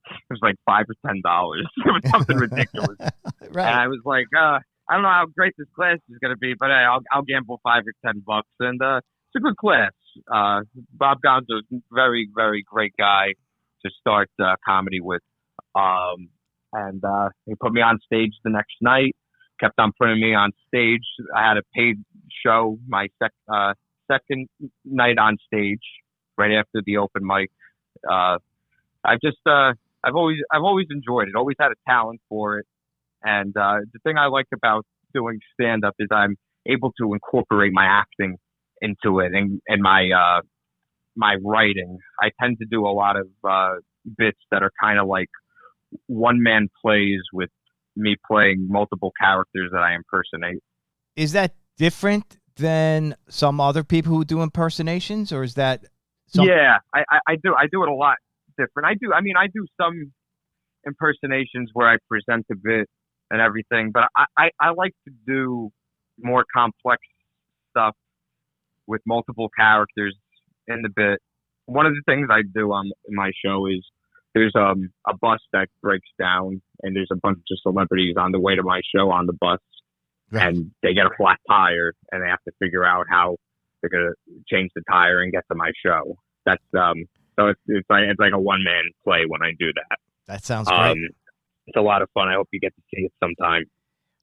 [0.07, 1.67] it was like five or ten dollars.
[1.77, 2.99] it was something ridiculous.
[3.51, 3.69] right.
[3.69, 6.39] And I was like, uh, I don't know how great this class is going to
[6.39, 8.49] be, but hey, I'll, I'll gamble five or ten bucks.
[8.61, 9.93] And uh, it's a good class.
[10.33, 13.35] Uh, Bob Gonzo's very, very great guy
[13.85, 15.23] to start uh, comedy with.
[15.75, 16.31] Um,
[16.73, 19.15] and uh, he put me on stage the next night,
[19.61, 21.05] kept on putting me on stage.
[21.37, 22.03] I had a paid
[22.45, 23.75] show my sec- uh,
[24.11, 24.49] second
[24.85, 25.83] night on stage
[26.37, 27.51] right after the open mic.
[28.11, 28.39] Uh,
[29.05, 29.73] I've just, uh,
[30.03, 31.35] I've always, I've always enjoyed it.
[31.37, 32.67] Always had a talent for it.
[33.29, 36.37] And uh, the thing I like about doing stand up is I'm
[36.67, 38.37] able to incorporate my acting
[38.81, 40.41] into it and, and my uh,
[41.15, 41.99] my writing.
[42.23, 43.75] I tend to do a lot of uh,
[44.17, 45.29] bits that are kind of like
[46.07, 47.51] one man plays with
[47.97, 50.63] me playing multiple characters that I impersonate.
[51.17, 55.85] Is that different than some other people who do impersonations, or is that?
[56.29, 57.55] Some- yeah, I, I, I do.
[57.55, 58.17] I do it a lot
[58.57, 58.87] different.
[58.89, 59.13] I do.
[59.13, 60.13] I mean, I do some
[60.87, 62.89] impersonations where I present a bit
[63.31, 63.91] and everything.
[63.93, 65.71] But I, I, I like to do
[66.21, 67.03] more complex
[67.71, 67.95] stuff
[68.87, 70.17] with multiple characters
[70.67, 71.21] in the bit.
[71.67, 73.85] One of the things I do on my show is
[74.35, 78.41] there's um a bus that breaks down and there's a bunch of celebrities on the
[78.41, 79.59] way to my show on the bus
[80.31, 80.49] Right.
[80.49, 83.37] and they get a flat tire and they have to figure out how
[83.81, 84.13] they're gonna
[84.47, 86.19] change the tire and get to my show.
[86.45, 87.05] That's um
[87.39, 89.99] so it's it's like it's like a one man play when I do that.
[90.27, 90.79] That sounds great.
[90.79, 90.97] Um,
[91.69, 92.29] it's a lot of fun.
[92.29, 93.65] I hope you get to see it sometime.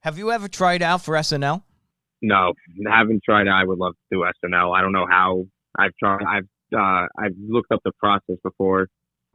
[0.01, 1.63] Have you ever tried out for SNL?
[2.21, 2.53] No,
[2.87, 3.47] haven't tried.
[3.47, 4.75] I would love to do SNL.
[4.75, 5.45] I don't know how.
[5.77, 6.23] I've tried.
[6.27, 8.87] I've uh, I've looked up the process before.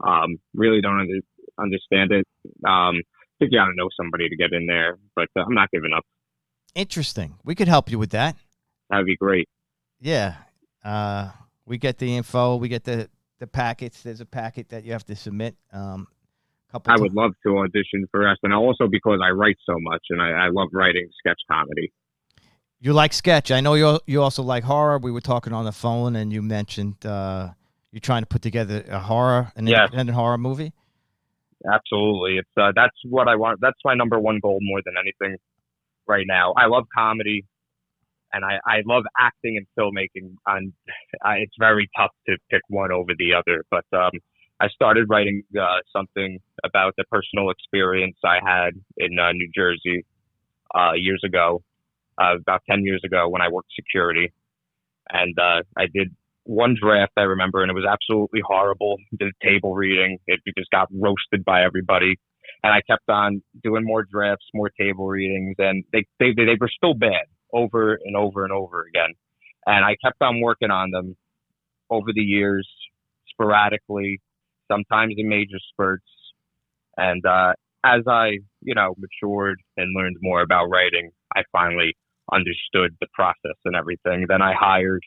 [0.05, 1.19] Um, really don't under,
[1.57, 2.27] understand it.
[2.67, 3.01] Um,
[3.41, 5.91] think you got to know somebody to get in there, but uh, I'm not giving
[5.95, 6.05] up.
[6.75, 7.35] Interesting.
[7.43, 8.35] We could help you with that.
[8.89, 9.49] That'd be great.
[9.99, 10.35] Yeah.
[10.83, 11.31] Uh,
[11.65, 12.55] we get the info.
[12.55, 14.03] We get the the packets.
[14.03, 15.55] There's a packet that you have to submit.
[15.73, 16.07] Um,
[16.71, 20.21] couple I would love to audition for SNL also because I write so much and
[20.21, 21.91] I, I love writing sketch comedy.
[22.79, 23.51] You like sketch.
[23.51, 24.97] I know you you also like horror.
[24.97, 27.49] We were talking on the phone, and you mentioned uh,
[27.91, 29.81] you're trying to put together a horror, an Yes.
[29.83, 30.73] independent horror movie.
[31.71, 32.37] Absolutely.
[32.37, 33.59] It's uh, that's what I want.
[33.61, 35.37] That's my number one goal more than anything
[36.07, 36.53] right now.
[36.57, 37.45] I love comedy
[38.33, 40.35] and I, I love acting and filmmaking.
[40.47, 40.73] And
[41.23, 43.63] I, it's very tough to pick one over the other.
[43.69, 44.11] But um,
[44.61, 50.05] I started writing uh, something about the personal experience I had in uh, New Jersey
[50.75, 51.63] uh, years ago,
[52.21, 54.31] uh, about 10 years ago when I worked security.
[55.09, 58.97] And uh, I did one draft I remember, and it was absolutely horrible.
[59.17, 62.19] The table reading, it just got roasted by everybody.
[62.63, 66.69] And I kept on doing more drafts, more table readings, and they they they were
[66.69, 69.13] still bad over and over and over again.
[69.65, 71.15] And I kept on working on them
[71.89, 72.67] over the years,
[73.31, 74.21] sporadically,
[74.71, 76.05] sometimes in major spurts.
[76.97, 77.53] And uh,
[77.83, 81.95] as I, you know, matured and learned more about writing, I finally
[82.31, 84.25] understood the process and everything.
[84.27, 85.03] Then I hired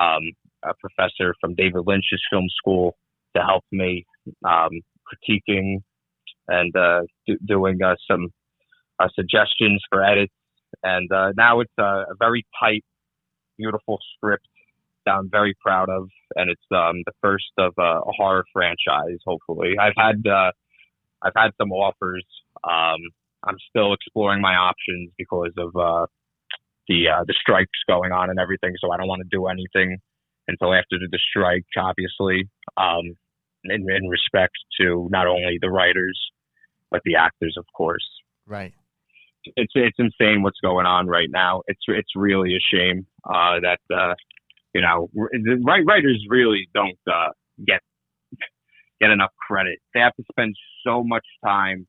[0.00, 0.32] um,
[0.64, 2.96] a professor from David Lynch's film school
[3.36, 4.06] to help me
[4.44, 4.70] um,
[5.08, 5.82] critiquing
[6.48, 8.28] and uh, do, doing uh, some
[8.98, 10.32] uh, suggestions for edits.
[10.82, 12.84] And uh, now it's uh, a very tight,
[13.56, 14.46] beautiful script
[15.06, 19.18] that I'm very proud of, and it's um, the first of a horror franchise.
[19.26, 20.52] Hopefully, I've had uh,
[21.22, 22.24] I've had some offers.
[22.64, 23.00] Um,
[23.46, 26.06] I'm still exploring my options because of uh,
[26.88, 28.74] the uh, the strikes going on and everything.
[28.80, 29.98] So I don't want to do anything
[30.48, 33.14] until after the strike, obviously, um,
[33.64, 36.18] in, in respect to not only the writers
[36.90, 38.06] but the actors, of course.
[38.46, 38.72] Right.
[39.56, 41.62] It's it's insane what's going on right now.
[41.68, 44.14] It's it's really a shame uh, that uh,
[44.78, 47.30] you know the right writers really don't uh,
[47.66, 47.80] get
[49.00, 49.78] get enough credit.
[49.92, 50.54] They have to spend
[50.86, 51.88] so much time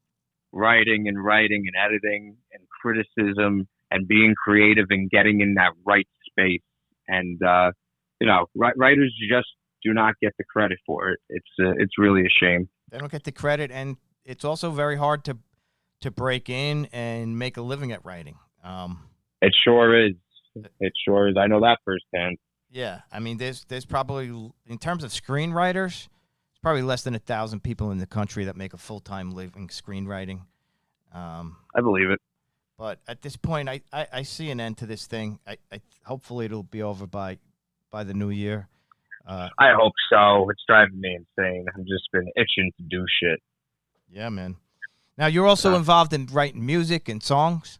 [0.52, 6.08] writing and writing and editing and criticism and being creative and getting in that right
[6.30, 6.62] space.
[7.08, 7.72] And uh,
[8.20, 9.50] you know, ri- writers just
[9.84, 11.20] do not get the credit for it.
[11.30, 12.70] It's uh, it's really a shame.
[12.90, 15.38] They don't get the credit, and it's also very hard to
[16.02, 18.40] to break in and make a living at writing.
[18.64, 19.10] Um,
[19.44, 20.14] It sure is.
[20.80, 21.36] It sure is.
[21.40, 22.38] I know that firsthand.
[22.72, 24.28] Yeah, I mean, there's there's probably
[24.66, 26.08] in terms of screenwriters,
[26.52, 29.32] it's probably less than a thousand people in the country that make a full time
[29.32, 30.42] living screenwriting.
[31.14, 32.20] Um, I believe it.
[32.78, 35.40] but at this point, I, I, I see an end to this thing.
[35.48, 37.40] I, I hopefully it'll be over by
[37.92, 38.68] by the new year.
[39.28, 40.50] Uh, I hope so.
[40.50, 41.66] It's driving me insane.
[41.76, 43.40] I've just been itching to do shit.
[44.12, 44.56] yeah, man.
[45.18, 45.78] Now you're also Yeah.
[45.78, 47.78] involved in writing music and songs.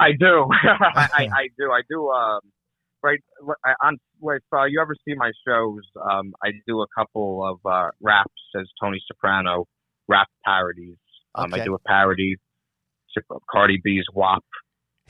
[0.00, 0.48] I do.
[0.62, 1.70] I, I, I do.
[1.70, 2.08] I do.
[2.10, 2.40] Um,
[3.02, 3.20] right
[3.82, 7.90] on if uh, you ever see my shows, um, I do a couple of uh,
[8.00, 9.66] raps as Tony Soprano
[10.08, 10.96] rap parodies.
[11.34, 11.62] Um, Okay.
[11.62, 12.36] I do a parody
[13.14, 14.44] to Cardi B's WAP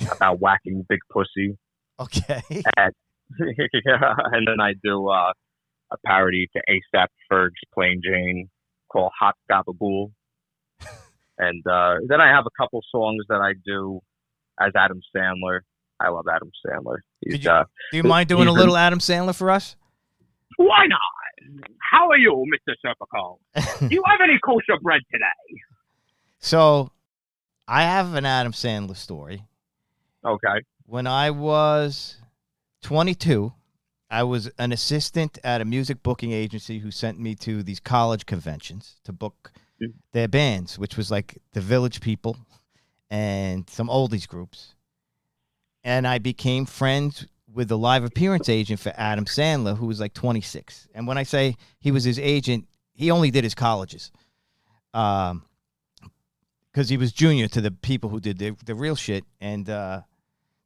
[0.12, 1.58] about whacking big pussy.
[2.00, 2.42] Okay.
[2.76, 2.94] at
[3.38, 5.32] yeah, and then I do uh,
[5.92, 8.48] a parody to ASAP Ferg's Plain Jane
[8.90, 10.12] called Hot Gabagool.
[11.38, 14.00] and uh, then I have a couple songs that I do
[14.60, 15.60] as Adam Sandler.
[16.04, 16.98] I love Adam Sandler.
[17.20, 19.76] He's, Did you- uh, Do you mind doing a little Adam Sandler for us?
[20.56, 21.00] why not?
[21.80, 22.74] How are you, Mr.
[22.84, 23.38] Serpico?
[23.88, 25.60] Do you have any kosher bread today?
[26.38, 26.90] So,
[27.68, 29.44] I have an Adam Sandler story.
[30.24, 30.62] Okay.
[30.86, 32.16] When I was
[32.82, 33.52] 22,
[34.10, 38.26] I was an assistant at a music booking agency who sent me to these college
[38.26, 39.94] conventions to book Mm.
[40.12, 42.36] their bands, which was like the Village People
[43.10, 44.74] and some oldies groups.
[45.84, 50.14] And I became friends with the live appearance agent for Adam Sandler, who was like
[50.14, 50.88] 26.
[50.94, 54.10] And when I say he was his agent, he only did his colleges.
[54.94, 55.44] Um,
[56.72, 59.24] because he was junior to the people who did the, the real shit.
[59.40, 60.02] And uh,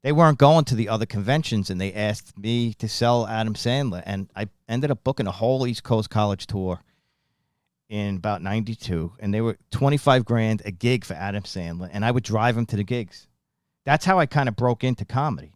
[0.03, 4.03] they weren't going to the other conventions, and they asked me to sell Adam Sandler.
[4.07, 6.81] And I ended up booking a whole East Coast college tour
[7.89, 9.13] in about 92.
[9.19, 11.91] And they were 25 grand a gig for Adam Sandler.
[11.93, 13.27] And I would drive him to the gigs.
[13.87, 15.53] That's how I kind of broke into comedy.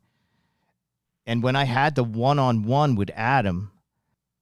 [1.26, 3.72] And when I had the one on one with Adam,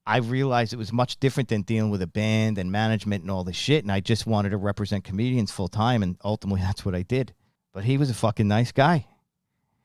[0.06, 3.44] I realized it was much different than dealing with a band and management and all
[3.44, 3.84] this shit.
[3.84, 6.02] And I just wanted to represent comedians full time.
[6.02, 7.32] And ultimately, that's what I did.
[7.72, 9.06] But he was a fucking nice guy.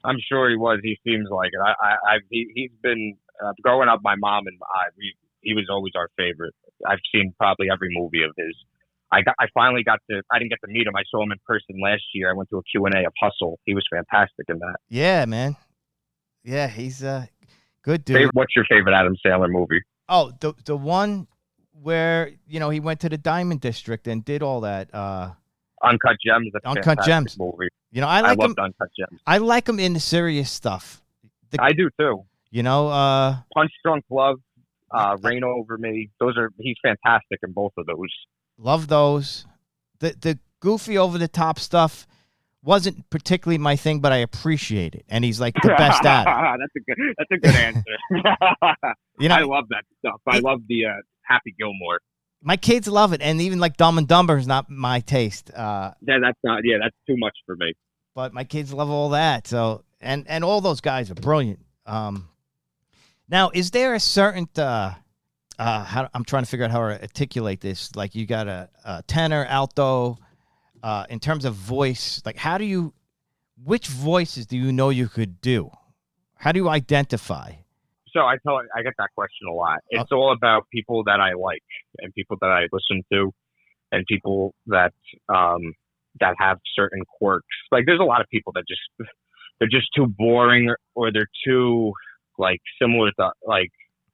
[0.04, 0.80] I'm sure he was.
[0.84, 1.60] He seems like it.
[1.66, 4.02] I, I, I've, he, he's been uh, growing up.
[4.04, 6.54] My mom and I, we, he was always our favorite.
[6.86, 8.54] I've seen probably every movie of his.
[9.14, 10.96] I got I finally got to I didn't get to meet him.
[10.96, 12.30] I saw him in person last year.
[12.32, 13.60] I went to a Q and A of Hustle.
[13.66, 14.76] He was fantastic in that.
[14.90, 15.56] Yeah, man.
[16.44, 17.26] Yeah, he's uh
[17.84, 18.30] good dude.
[18.34, 19.82] What's your favorite Adam Sandler movie?
[20.10, 21.28] Oh, the the one
[21.82, 24.94] where you know he went to the Diamond District and did all that.
[24.94, 25.32] Uh,
[25.84, 26.52] Uncut Gems.
[26.66, 27.38] Uncut Gems.
[27.38, 27.68] movie.
[27.92, 28.38] you know, I I, like him.
[28.40, 29.22] loved Uncut Gems.
[29.28, 31.02] I like him in the serious stuff.
[31.52, 32.26] The- I do too.
[32.52, 34.40] You know, uh, Punch Drunk Love,
[34.92, 36.10] uh, Reign Over Me.
[36.20, 38.10] Those are he's fantastic in both of those.
[38.64, 39.46] Love those.
[40.00, 42.08] The the goofy over the top stuff
[42.64, 46.60] wasn't particularly my thing, but I appreciate it, and he's like the best at it.
[46.60, 47.16] that's a good.
[47.18, 48.86] That's a good answer.
[49.20, 50.20] You know, I love that stuff.
[50.28, 50.90] I It- love the uh,
[51.22, 52.00] Happy Gilmore.
[52.42, 55.52] my kids love it, and even like Dumb and Dumber is not my taste.
[55.54, 56.62] Uh, That, that's not.
[56.66, 57.74] Yeah, that's too much for me.
[58.16, 59.46] but my kids love all that.
[59.48, 61.60] So and and all those guys are brilliant.
[61.86, 62.28] Um,
[63.30, 64.94] now, is there a certain uh,
[65.60, 67.96] uh, how I'm trying to figure out how to articulate this?
[67.96, 70.18] Like you got a, a tenor, alto,
[70.82, 72.22] uh, in terms of voice.
[72.26, 72.94] Like how do you,
[73.64, 75.70] which voices do you know you could do?
[76.36, 77.52] How do you identify?
[78.12, 79.80] So I tell I get that question a lot.
[79.90, 80.16] It's Uh.
[80.16, 81.64] all about people that I like
[82.00, 83.32] and people that I listen to,
[83.92, 84.94] and people that
[85.30, 85.62] um,
[86.20, 87.48] that have certain quirks.
[87.72, 88.82] Like there's a lot of people that just
[89.60, 91.94] they're just too boring or they're too
[92.38, 93.70] like similar to like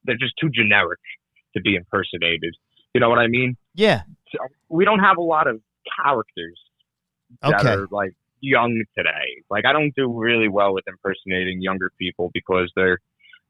[0.06, 0.99] they're just too generic
[1.55, 2.55] to be impersonated.
[2.93, 3.55] You know what I mean?
[3.75, 4.01] Yeah.
[4.69, 5.62] We don't have a lot of
[6.03, 6.59] characters
[7.41, 7.69] that Okay.
[7.73, 9.43] are like young today.
[9.49, 12.99] Like I don't do really well with impersonating younger people because their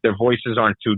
[0.04, 0.96] their voices aren't too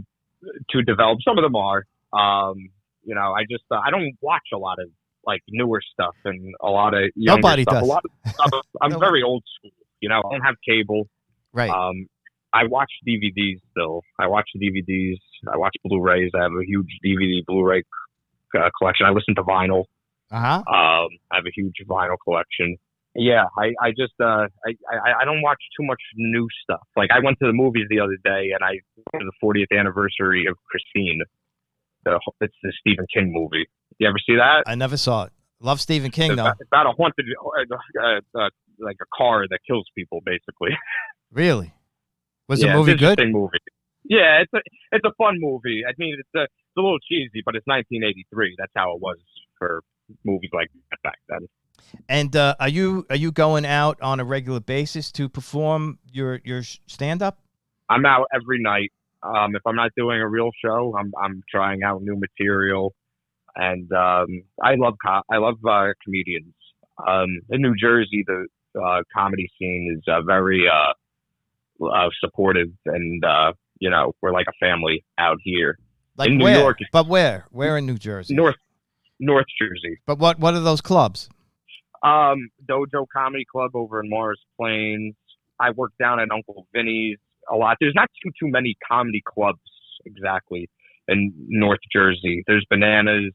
[0.71, 1.23] too developed.
[1.27, 1.83] Some of them are.
[2.13, 2.69] Um,
[3.03, 4.89] you know, I just uh, I don't watch a lot of
[5.25, 7.75] like newer stuff and a lot of younger Nobody stuff.
[7.75, 7.83] does.
[7.83, 8.65] A lot of stuff.
[8.81, 9.71] I'm very old school.
[9.99, 11.07] You know, I don't have cable.
[11.53, 11.69] Right.
[11.69, 12.07] Um,
[12.53, 14.01] I watch DVDs still.
[14.19, 15.17] I watch DVDs.
[15.51, 16.31] I watch Blu-rays.
[16.35, 17.83] I have a huge DVD Blu-ray
[18.57, 19.05] uh, collection.
[19.05, 19.85] I listen to vinyl.
[20.31, 20.57] Uh huh.
[20.67, 22.77] Um, I have a huge vinyl collection.
[23.13, 26.87] Yeah, I, I just uh, I, I I don't watch too much new stuff.
[26.95, 28.79] Like I went to the movies the other day, and I
[29.11, 31.21] went to the 40th anniversary of Christine.
[32.05, 33.67] The it's the Stephen King movie.
[33.99, 34.63] You ever see that?
[34.65, 35.33] I never saw it.
[35.59, 36.43] Love Stephen King It's though.
[36.43, 37.25] about, it's about a haunted,
[38.01, 40.71] uh, uh, like a car that kills people, basically.
[41.33, 41.71] Really?
[42.51, 43.17] Was yeah, the movie good?
[43.31, 43.59] Movie.
[44.03, 44.59] Yeah, it's a
[44.91, 45.83] it's a fun movie.
[45.87, 48.55] I mean, it's a it's a little cheesy, but it's 1983.
[48.57, 49.15] That's how it was
[49.57, 49.81] for
[50.25, 51.47] movies like that back then.
[52.09, 56.41] And uh, are you are you going out on a regular basis to perform your
[56.43, 57.39] your stand up?
[57.89, 58.91] I'm out every night.
[59.23, 62.93] Um, if I'm not doing a real show, I'm I'm trying out new material,
[63.55, 66.53] and um, I love co- I love uh, comedians.
[67.07, 70.67] Um, in New Jersey, the uh, comedy scene is uh, very
[71.81, 75.77] uh, supportive, and uh, you know we're like a family out here.
[76.17, 76.59] Like In New where?
[76.59, 76.77] York.
[76.91, 77.45] But where?
[77.51, 78.35] Where in New Jersey?
[78.35, 78.55] North
[79.19, 81.29] North Jersey, But what what are those clubs?
[82.03, 85.13] um, Dojo Comedy Club over in Morris Plains.
[85.59, 87.19] I work down at Uncle Vinnie's
[87.51, 87.77] a lot.
[87.79, 89.59] There's not too too many comedy clubs
[90.05, 90.67] exactly
[91.07, 92.43] in North Jersey.
[92.47, 93.31] There's Bananas.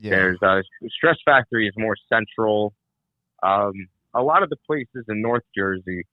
[0.00, 0.10] Yeah.
[0.10, 2.74] There's uh, Stress Factory is more central.
[3.42, 3.72] Um,
[4.12, 6.04] a lot of the places in North Jersey,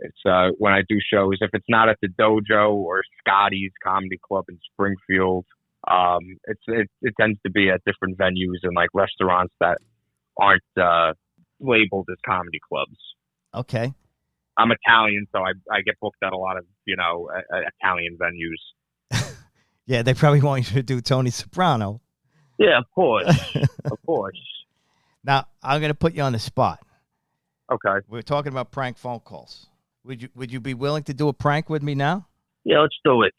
[0.00, 1.38] it's uh, when I do shows.
[1.40, 5.44] If it's not at the Dojo or Scotty's Comedy Club in Springfield,
[5.88, 9.78] um, it's it, it tends to be at different venues and like restaurants that
[10.38, 11.12] aren't uh,
[11.60, 12.98] labeled as comedy clubs.
[13.54, 13.94] Okay.
[14.58, 17.60] I'm Italian, so I I get booked at a lot of you know uh, uh,
[17.80, 19.32] Italian venues.
[19.88, 22.00] Yeah, they probably want you to do Tony Soprano.
[22.58, 23.28] Yeah, of course,
[23.84, 24.40] of course.
[25.22, 26.80] Now I'm gonna put you on the spot.
[27.70, 28.04] Okay.
[28.08, 29.68] We're talking about prank phone calls.
[30.06, 32.28] Would you would you be willing to do a prank with me now?
[32.64, 33.34] Yeah, let's do it.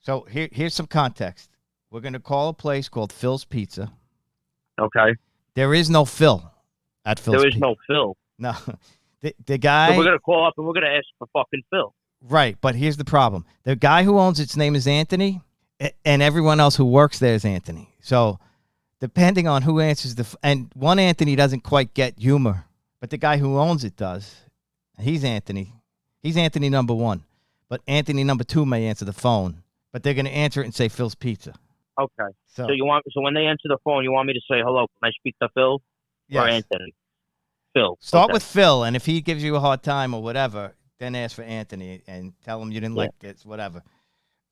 [0.00, 1.50] So here here's some context.
[1.90, 3.90] We're gonna call a place called Phil's Pizza.
[4.78, 5.16] Okay.
[5.54, 6.52] There is no Phil
[7.06, 7.38] at Phil's.
[7.38, 8.16] there is no Phil.
[8.38, 8.54] no.
[9.22, 11.94] The the guy So we're gonna call up and we're gonna ask for fucking Phil.
[12.22, 15.42] Right, but here's the problem: the guy who owns its name is Anthony,
[16.06, 17.94] and everyone else who works there is Anthony.
[18.00, 18.38] So,
[18.98, 22.64] depending on who answers the, and one Anthony doesn't quite get humor,
[22.98, 24.36] but the guy who owns it does.
[24.98, 25.74] He's Anthony.
[26.22, 27.22] He's Anthony number one,
[27.68, 30.74] but Anthony number two may answer the phone, but they're going to answer it and
[30.74, 31.54] say Phil's Pizza.
[31.98, 32.28] Okay.
[32.46, 34.60] So, So you want so when they answer the phone, you want me to say
[34.60, 34.86] hello?
[35.00, 35.80] Can I speak to Phil
[36.32, 36.48] or.
[36.48, 36.94] Anthony?
[37.72, 37.96] Phil.
[38.00, 38.32] start Okay.
[38.34, 41.42] with Phil, and if he gives you a hard time or whatever, then ask for
[41.42, 43.02] Anthony and tell him you didn't Yeah.
[43.02, 43.82] like this, whatever.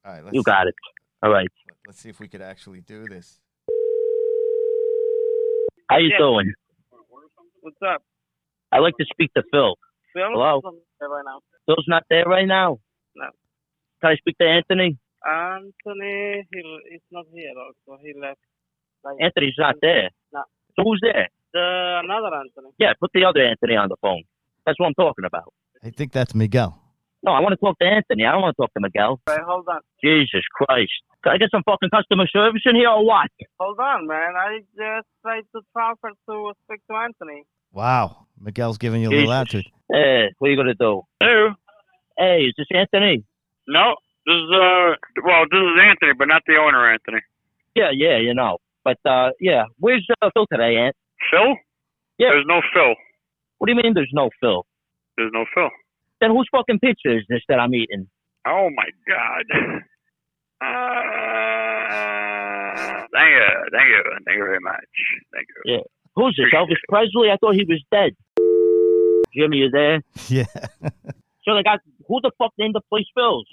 [0.04, 0.74] All right, let's You got it.
[1.22, 1.48] All right.
[1.86, 3.40] Let's see if we could actually do this.
[5.90, 6.18] How you Yeah.
[6.18, 6.52] doing?
[7.60, 8.02] What's up?
[8.70, 9.74] I'd like to speak to Phil.
[10.18, 10.34] Phil?
[10.34, 10.60] Hello?
[11.00, 11.38] Right now.
[11.66, 12.78] Phil's not there right now.
[13.14, 13.30] No.
[14.00, 14.98] Can I speak to Anthony?
[15.22, 16.58] Anthony, he
[16.94, 17.54] is not here.
[17.54, 18.40] Also, he left.
[19.20, 20.10] Anthony's not there.
[20.32, 20.42] No.
[20.76, 21.28] So who's there?
[21.54, 22.74] uh, another Anthony.
[22.78, 24.22] Yeah, put the other Anthony on the phone.
[24.66, 25.52] That's what I'm talking about.
[25.82, 26.82] I think that's Miguel.
[27.22, 28.24] No, I want to talk to Anthony.
[28.24, 29.20] I don't want to talk to Miguel.
[29.26, 29.80] Wait, hold on.
[30.02, 30.92] Jesus Christ.
[31.24, 33.30] Can I get some fucking customer service in here or what?
[33.58, 34.34] Hold on, man.
[34.36, 37.44] I just tried to transfer to speak to Anthony.
[37.72, 38.26] Wow.
[38.40, 39.40] Miguel's giving you a little Jesus.
[39.40, 39.66] attitude.
[39.90, 41.02] Hey, what are you going to do?
[41.20, 41.54] Hello.
[42.18, 43.24] Hey, is this Anthony?
[43.66, 47.20] No, this is uh, well, this is Anthony, but not the owner, Anthony.
[47.74, 48.58] Yeah, yeah, you know.
[48.84, 49.64] But, uh, yeah.
[49.78, 50.96] Where's uh, Phil today, Ant?
[51.30, 51.56] Phil?
[52.18, 52.30] Yeah.
[52.30, 52.94] There's no Phil.
[53.58, 54.66] What do you mean there's no Phil?
[55.16, 55.70] There's no Phil.
[56.20, 58.08] Then whose fucking pizza is this that I'm eating?
[58.46, 59.44] Oh my God.
[60.60, 60.66] Uh,
[63.14, 64.90] thank you, thank you, thank you very much.
[65.32, 65.62] Thank you.
[65.74, 65.84] Yeah.
[66.16, 66.52] Who's this?
[66.52, 67.30] Elvis Presley?
[67.30, 68.16] I thought he was dead.
[69.34, 70.02] Jimmy, you there?
[70.28, 70.46] Yeah.
[71.44, 73.46] So they got who the fuck named the place Phil's?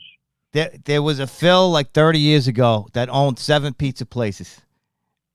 [0.52, 4.60] There, there was a Phil like 30 years ago that owned seven pizza places.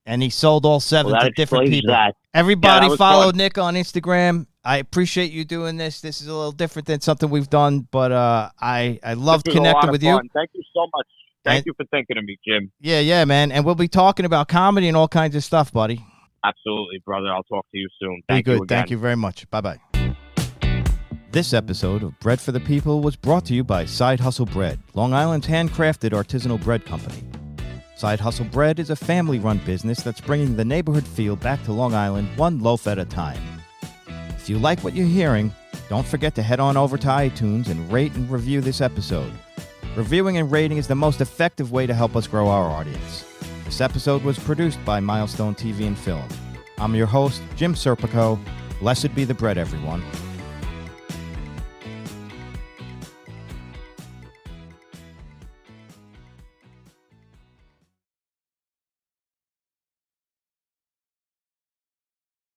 [0.05, 1.91] And he sold all seven Well, to different people.
[1.93, 2.17] that.
[2.35, 3.37] Everybody Yeah, follow fun.
[3.39, 4.47] Nick on Instagram.
[4.63, 6.03] I appreciate you doing this.
[6.03, 9.55] This is a little different than something we've done, but uh, I I loved This
[9.55, 10.21] was a lot connecting with you.
[10.35, 11.07] Thank you so much.
[11.45, 12.71] Thank And- you for thinking of me, Jim.
[12.81, 13.53] Yeah, yeah, man.
[13.53, 16.05] And we'll be talking about comedy and all kinds of stuff, buddy.
[16.45, 17.29] Absolutely, brother.
[17.29, 18.21] I'll talk to you soon.
[18.29, 18.59] Be good.
[18.61, 18.67] you.
[18.67, 19.49] Thank you very much.
[19.51, 19.81] Bye bye.
[21.33, 24.81] This episode of Bread for the People was brought to you by Side Hustle Bread,
[24.95, 27.23] Long Island's handcrafted artisanal bread company.
[27.95, 31.73] Side Hustle Bread is a family run business that's bringing the neighborhood feel back to
[31.73, 33.41] Long Island one loaf at a time.
[34.31, 35.55] If you like what you're hearing,
[35.89, 39.33] don't forget to head on over to iTunes and rate and review this episode.
[39.95, 43.25] Reviewing and rating is the most effective way to help us grow our audience.
[43.67, 46.27] This episode was produced by Milestone TV and Film.
[46.79, 48.37] I'm your host, Jim Serpico.
[48.81, 50.03] Blessed be the bread, everyone.